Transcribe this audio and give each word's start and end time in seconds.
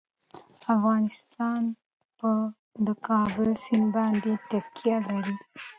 افغانستان 0.75 1.61
په 2.19 2.29
د 2.87 2.89
کابل 3.07 3.49
سیند 3.63 3.87
باندې 3.95 4.31
تکیه 4.49 4.97
لري. 5.09 5.35